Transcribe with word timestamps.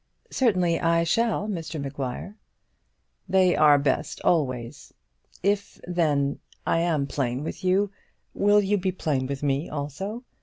"Certainly 0.31 0.79
I 0.79 1.03
shall, 1.03 1.47
Mr 1.47 1.79
Maguire." 1.79 2.35
"They 3.29 3.55
are 3.55 3.77
the 3.77 3.83
best, 3.83 4.19
always. 4.23 4.91
If, 5.43 5.79
then, 5.87 6.39
I 6.65 6.79
am 6.79 7.05
plain 7.05 7.43
with 7.43 7.63
you, 7.63 7.91
will 8.33 8.61
you 8.61 8.79
be 8.79 8.91
plain 8.91 9.27
with 9.27 9.43
me 9.43 9.69
also? 9.69 10.23